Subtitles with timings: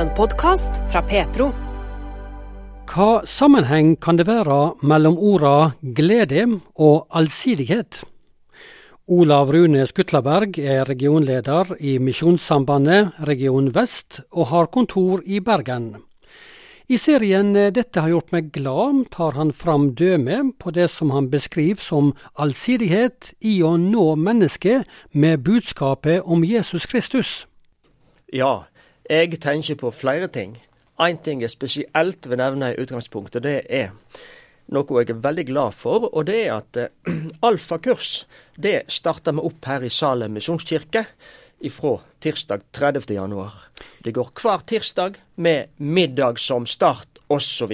[0.00, 1.50] En podkast fra Petro.
[2.88, 6.46] Hva sammenheng kan det være mellom orda glede
[6.80, 7.98] og allsidighet?
[9.12, 15.98] Olav Rune Skutlaberg er regionleder i Misjonssambandet Region Vest, og har kontor i Bergen.
[16.88, 21.28] I serien 'Dette har gjort meg glad' tar han fram døme på det som han
[21.28, 27.44] beskriver som allsidighet i å nå mennesket med budskapet om Jesus Kristus.
[28.32, 28.69] Ja,
[29.10, 30.54] jeg tenker på flere ting.
[31.00, 33.42] Én ting jeg spesielt vil nevne i utgangspunktet.
[33.42, 33.90] Det er
[34.70, 36.92] noe jeg er veldig glad for, og det er at eh,
[37.48, 41.06] alfakurs det starter vi opp her i Salem misjonskirke
[41.66, 43.10] ifra tirsdag 30.
[43.16, 43.56] januar.
[44.04, 47.72] Det går hver tirsdag med middag som start, osv.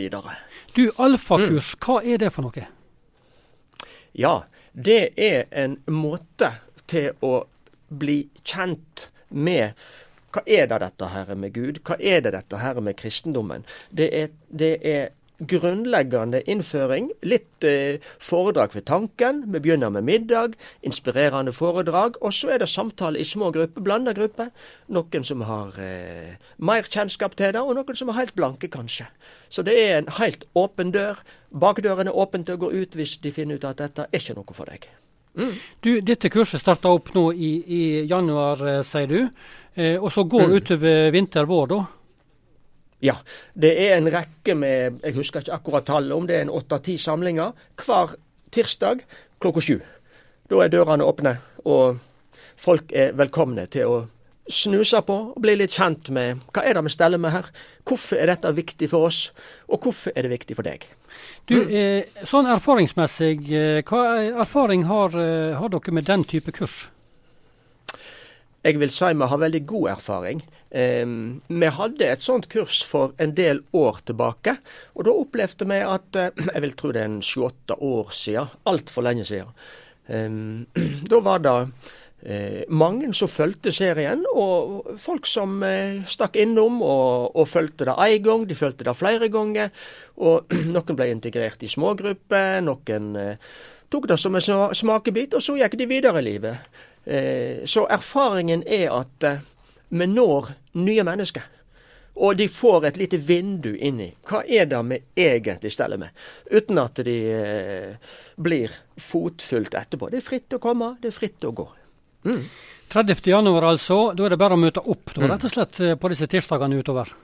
[0.74, 1.84] Du, alfakurs, mm.
[1.84, 2.64] hva er det for noe?
[4.16, 4.34] Ja,
[4.72, 6.54] det er en måte
[6.88, 7.44] til å
[7.88, 9.76] bli kjent med
[10.36, 11.80] hva er det dette her med Gud?
[11.86, 13.64] Hva er det dette her med kristendommen?
[13.88, 17.10] Det er, det er grunnleggende innføring.
[17.24, 19.42] Litt eh, foredrag ved tanken.
[19.52, 22.18] Vi begynner med middag, inspirerende foredrag.
[22.20, 24.52] Og så er det samtale i små grupper, blanda grupper.
[24.92, 29.08] Noen som har eh, mer kjennskap til det, og noen som er helt blanke, kanskje.
[29.48, 31.20] Så det er en helt åpen dør.
[31.56, 34.36] Bakdøren er åpen til å gå ut hvis de finner ut at dette er ikke
[34.36, 34.88] noe for deg.
[35.36, 35.52] Mm.
[35.84, 39.18] Du, Dette kurset starta opp nå i, i januar, eh, sier du.
[39.76, 40.56] Eh, og så går mm.
[40.56, 41.82] utover vinter-vår, da?
[43.04, 43.18] Ja,
[43.52, 46.96] det er en rekke med Jeg husker ikke akkurat tallet, om det er en åtte-ti
[46.98, 48.16] samlinger hver
[48.54, 49.04] tirsdag
[49.42, 49.78] klokka sju.
[50.48, 51.36] Da er dørene åpne,
[51.68, 51.98] og
[52.56, 53.98] folk er velkomne til å
[54.48, 57.50] snuse på og bli litt kjent med hva er det vi steller med her.
[57.86, 59.26] Hvorfor er dette viktig for oss,
[59.68, 60.86] og hvorfor er det viktig for deg?
[61.46, 61.70] Du, mm.
[61.70, 64.02] eh, Sånn erfaringsmessig, eh, hva
[64.42, 66.86] erfaring har, eh, har dere med den type kurs?
[68.66, 70.40] Jeg vil si vi har veldig god erfaring.
[70.74, 74.56] Um, vi hadde et sånt kurs for en del år tilbake.
[74.98, 78.50] Og da opplevde vi at uh, Jeg vil tro det er en sju-åtte år siden.
[78.66, 79.54] Altfor lenge siden.
[80.10, 80.66] Um,
[81.10, 81.54] da var det
[82.24, 87.96] uh, mange som fulgte serien, og folk som eh, stakk innom og, og fulgte det
[88.08, 88.48] én gang.
[88.48, 89.72] De fulgte det flere ganger.
[90.16, 92.60] Og noen ble integrert i smågrupper.
[92.64, 93.14] Noen
[93.92, 96.68] tok det som en smakebit, og så gikk de videre i livet.
[97.06, 99.44] Eh, så erfaringen er at eh,
[99.88, 101.44] vi når nye mennesker.
[102.16, 104.08] Og de får et lite vindu inni.
[104.26, 106.08] hva er det vi egentlig steller med.
[106.50, 107.96] Uten at de eh,
[108.36, 110.10] blir fotfulgt etterpå.
[110.10, 111.68] Det er fritt å komme, det er fritt å gå.
[112.26, 112.42] Mm.
[112.92, 113.22] 30.
[113.30, 114.00] januar altså.
[114.14, 115.30] Da er det bare å møte opp da, mm.
[115.32, 117.14] rett og slett på disse tirsdagene utover?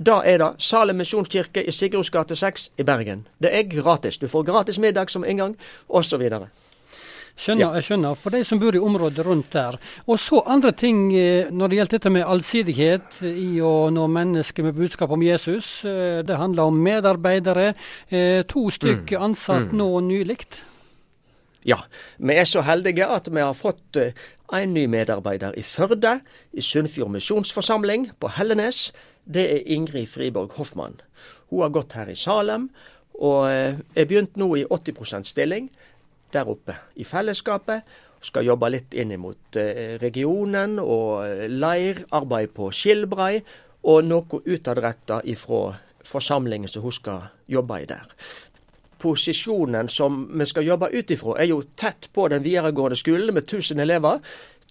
[0.00, 3.26] Da er det Salem misjonskirke i Sigurds gate 6 i Bergen.
[3.38, 4.16] Det er gratis.
[4.18, 6.22] Du får gratis middag som inngang, osv.
[7.40, 7.68] Skjønner, ja.
[7.76, 8.16] jeg skjønner.
[8.20, 9.76] For de som bor i området rundt der.
[10.06, 14.66] Og så andre ting eh, når det gjelder dette med allsidighet i å nå mennesker
[14.66, 15.68] med budskap om Jesus.
[15.84, 17.72] Eh, det handler om medarbeidere.
[18.08, 19.24] Eh, to stykker mm.
[19.28, 19.78] ansatt mm.
[19.80, 20.40] nå nylig.
[21.66, 21.82] Ja,
[22.18, 26.20] vi er så heldige at vi har fått en ny medarbeider i Førde,
[26.52, 28.90] i Sunnfjord misjonsforsamling på Hellenes.
[29.28, 31.00] Det er Ingrid Friborg Hoffmann.
[31.50, 32.70] Hun har gått her i Salem,
[33.20, 35.68] og er begynt nå i 80 stilling
[36.32, 37.84] der oppe i fellesskapet.
[38.20, 43.40] Skal jobbe litt inn mot eh, regionen og eh, leir, arbeid på Skilbrei,
[43.88, 48.12] og noe utadretta ifra forsamlingen som hun skal jobbe i der.
[49.00, 53.46] Posisjonen som vi skal jobbe ut ifra, er jo tett på den videregående skolen med
[53.48, 54.20] 1000 elever.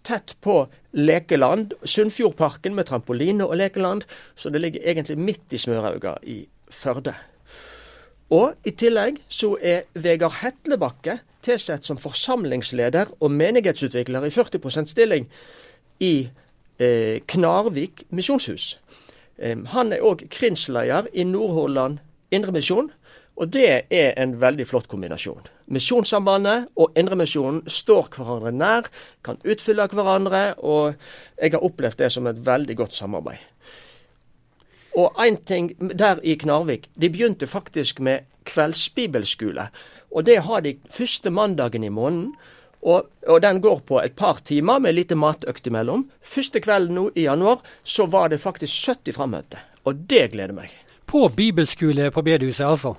[0.06, 1.74] Tett på lekeland.
[1.84, 4.06] Sunnfjordparken med trampoline og lekeland.
[4.36, 7.16] Så det ligger egentlig midt i smørauga i Førde.
[8.30, 15.26] Og i tillegg så er Vegard Hetlebakke tilsatt som forsamlingsleder og menighetsutvikler i 40% stilling
[16.04, 16.30] i
[16.78, 18.76] eh, Knarvik misjonshus.
[19.38, 22.00] Eh, han er òg krinsleder i Nordhordland
[22.32, 22.92] Indremisjon,
[23.40, 25.46] og det er en veldig flott kombinasjon.
[25.72, 28.90] Misjonssambandet og Indremisjonen står hverandre nær,
[29.24, 31.00] kan utfylle hverandre, og
[31.40, 33.40] jeg har opplevd det som et veldig godt samarbeid.
[35.00, 39.70] Og én ting der i Knarvik, de begynte faktisk med kveldsbibelskole.
[40.12, 42.34] Og det har de første mandagen i måneden.
[42.82, 46.08] Og, og, den går på et par timer med lite matøkt imellom.
[46.24, 49.60] Første kvelden nå i januar så var det faktisk 70 frammøte.
[49.84, 50.72] Og det gleder meg.
[51.06, 52.96] På bibelskole på bedehuset, altså?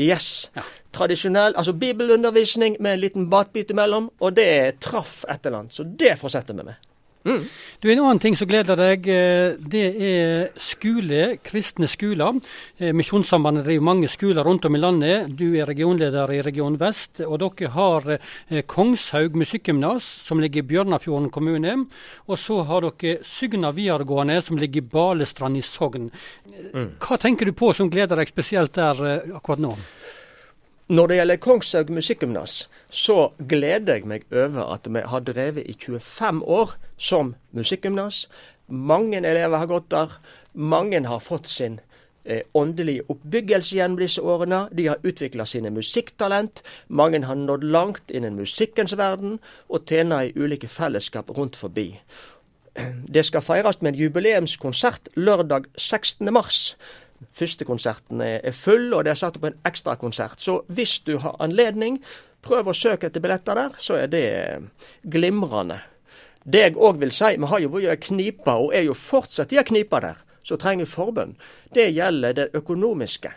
[0.00, 0.50] Yes.
[0.56, 0.62] Ja.
[0.92, 4.10] Tradisjonell altså bibelundervisning med en liten matbit imellom.
[4.20, 5.74] Og det traff et eller annet.
[5.74, 6.91] Så det fortsetter vi med.
[7.24, 7.44] Mm.
[7.80, 12.40] Du, En annen ting som gleder deg, eh, det er skole, kristne skoler.
[12.78, 15.36] Eh, Misjonssambandet driver mange skoler rundt om i landet.
[15.36, 17.20] Du er regionleder i Region Vest.
[17.20, 21.86] Og dere har eh, Kongshaug musikkgymnas, som ligger i Bjørnafjorden kommune.
[22.26, 26.10] Og så har dere Sygna videregående, som ligger i Balestrand i Sogn.
[26.74, 26.96] Mm.
[26.98, 29.76] Hva tenker du på som gleder deg spesielt der akkurat nå?
[30.92, 32.54] Når det gjelder Kongshaug musikkgymnas,
[32.92, 38.26] så gleder jeg meg over at vi har drevet i 25 år som musikkgymnas.
[38.68, 40.12] Mange elever har gått der.
[40.52, 41.78] Mange har fått sin
[42.26, 44.66] eh, åndelige oppbyggelse gjennom disse årene.
[44.68, 46.60] De har utvikla sine musikktalent.
[46.88, 49.38] Mange har nådd langt innen musikkens verden,
[49.72, 51.88] og tjener i ulike fellesskap rundt forbi.
[53.08, 56.32] Det skal feires med en jubileumskonsert lørdag 16.
[56.32, 56.76] mars.
[57.34, 60.40] Første konserten er full, og det er satt opp en ekstrakonsert.
[60.42, 62.00] Så hvis du har anledning,
[62.42, 64.26] prøv å søke etter billetter der, så er det
[65.04, 65.78] glimrende.
[66.42, 69.54] Det jeg òg vil si, vi har jo vært i knipa, og er jo fortsatt
[69.54, 71.36] i knipa der, som trenger forbønn.
[71.74, 73.30] Det gjelder det økonomiske.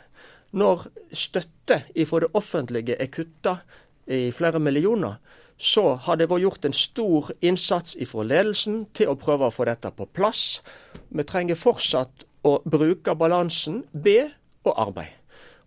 [0.56, 3.60] Når støtte fra det offentlige er kutta
[4.08, 5.20] i flere millioner,
[5.58, 9.68] så har det vært gjort en stor innsats fra ledelsen til å prøve å få
[9.70, 10.62] dette på plass.
[11.10, 14.18] Vi trenger fortsatt å bruke balansen B
[14.66, 15.14] og arbeid.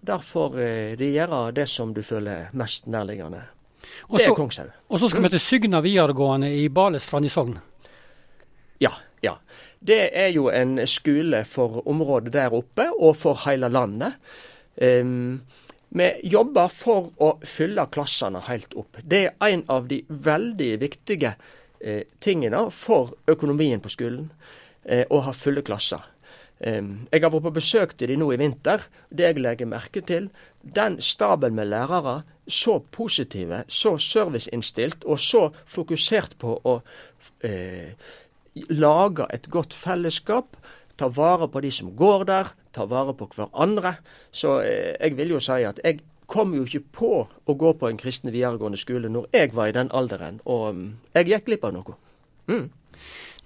[0.01, 3.43] Derfor eh, de gjør det som du føler mest nærliggende.
[4.11, 4.71] Det er Kongshaug.
[4.89, 7.57] Og så skal vi til Sygna videregående i Balestrand i Sogn.
[8.83, 8.93] Ja,
[9.25, 9.39] ja.
[9.79, 14.19] Det er jo en skole for området der oppe, og for hele landet.
[14.83, 15.41] Um,
[15.89, 18.99] vi jobber for å fylle klassene helt opp.
[19.03, 21.33] Det er en av de veldig viktige
[21.81, 24.29] eh, tingene for økonomien på skolen.
[24.85, 26.05] Eh, å ha fulle klasser.
[26.59, 28.83] Jeg har vært på besøk til de nå i vinter.
[29.11, 30.27] Det jeg legger merke til,
[30.63, 36.79] den staben med lærere, så positive, så serviceinnstilt og så fokusert på å
[37.47, 37.95] eh,
[38.73, 40.57] lage et godt fellesskap.
[40.99, 43.99] Ta vare på de som går der, ta vare på hverandre.
[44.33, 47.89] Så eh, jeg vil jo si at jeg kom jo ikke på å gå på
[47.89, 50.83] en kristen videregående skole når jeg var i den alderen, og um,
[51.17, 51.97] jeg gikk glipp av noe.
[52.53, 52.67] Mm.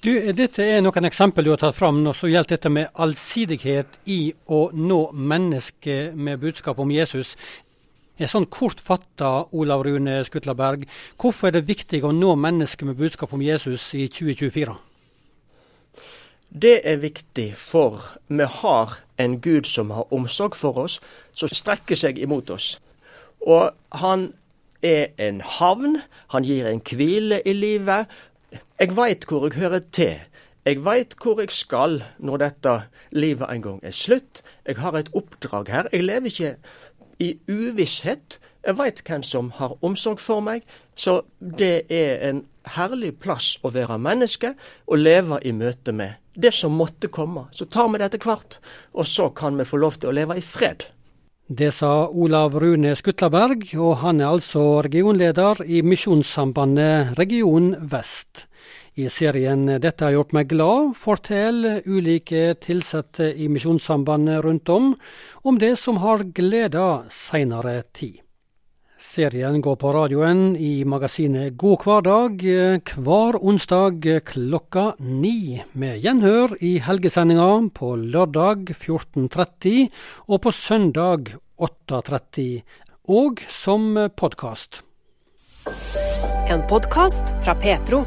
[0.03, 4.01] Du, dette er noen eksempel du har tatt fram når det gjelder dette med allsidighet
[4.11, 7.37] i å nå mennesket med budskap om Jesus.
[8.19, 10.89] Er sånn kortfatta, Olav Rune Skutlaberg,
[11.23, 14.75] hvorfor er det viktig å nå mennesket med budskap om Jesus i 2024?
[16.51, 20.99] Det er viktig, for vi har en Gud som har omsorg for oss,
[21.31, 22.73] som strekker seg imot oss.
[23.47, 23.71] Og
[24.03, 24.33] han
[24.83, 26.01] er en havn,
[26.35, 28.11] han gir en hvile i livet,
[28.83, 30.23] jeg veit hvor jeg hører til.
[30.67, 32.73] Jeg veit hvor jeg skal når dette
[33.15, 34.43] livet en gang er slutt.
[34.67, 35.91] Jeg har et oppdrag her.
[35.93, 36.57] Jeg lever ikke
[37.23, 38.41] i uvisshet.
[38.67, 40.67] Jeg veit hvem som har omsorg for meg.
[40.99, 42.43] Så det er en
[42.75, 44.57] herlig plass å være menneske
[44.89, 47.47] og leve i møte med det som måtte komme.
[47.55, 48.59] Så tar vi det etter hvert,
[48.99, 50.89] og så kan vi få lov til å leve i fred.
[51.53, 58.47] Det sa Olav Rune Skutlaberg, og han er altså regionleder i Misjonssambandet Region Vest.
[58.97, 64.97] I serien 'Dette har gjort meg glad' forteller ulike ansatte i Misjonssambandet rundt om
[65.45, 68.23] om det som har gleda seinere tid.
[69.03, 72.45] Serien går på radioen i magasinet God hverdag
[72.95, 79.91] hver onsdag klokka ni, med gjenhør i helgesendinga på lørdag 14.30
[80.31, 82.63] og på søndag 8.30,
[83.11, 84.85] og som podkast.
[86.47, 88.05] En podkast fra Petro.